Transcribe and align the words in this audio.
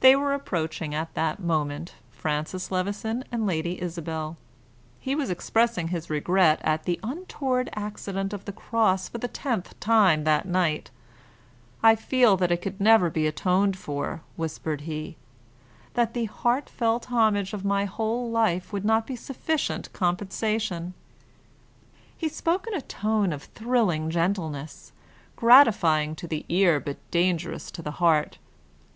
They 0.00 0.16
were 0.16 0.32
approaching 0.34 0.92
at 0.92 1.14
that 1.14 1.38
moment, 1.38 1.94
Francis 2.10 2.72
Levison 2.72 3.22
and 3.30 3.46
Lady 3.46 3.80
Isabel. 3.80 4.36
He 4.98 5.14
was 5.14 5.30
expressing 5.30 5.86
his 5.86 6.10
regret 6.10 6.58
at 6.64 6.82
the 6.82 6.98
untoward 7.04 7.70
accident 7.74 8.32
of 8.32 8.44
the 8.44 8.50
cross 8.52 9.08
for 9.08 9.18
the 9.18 9.28
tenth 9.28 9.78
time 9.78 10.24
that 10.24 10.48
night. 10.48 10.90
"I 11.80 11.94
feel 11.94 12.36
that 12.38 12.50
it 12.50 12.56
can 12.62 12.74
never 12.80 13.08
be 13.08 13.28
atoned 13.28 13.78
for," 13.78 14.22
whispered 14.34 14.80
he; 14.80 15.16
"that 15.94 16.12
the 16.12 16.24
heartfelt 16.24 17.04
homage 17.12 17.52
of 17.52 17.64
my 17.64 17.84
whole 17.84 18.28
life 18.32 18.72
would 18.72 18.84
not 18.84 19.06
be 19.06 19.14
sufficient 19.14 19.92
compensation." 19.92 20.92
He 22.18 22.28
spoke 22.28 22.66
in 22.66 22.74
a 22.74 22.80
tone 22.80 23.32
of 23.32 23.44
thrilling 23.44 24.10
gentleness, 24.10 24.90
gratifying 25.36 26.16
to 26.16 26.26
the 26.26 26.44
ear 26.48 26.80
but 26.80 26.96
dangerous 27.12 27.70
to 27.70 27.80
the 27.80 27.92
heart. 28.02 28.38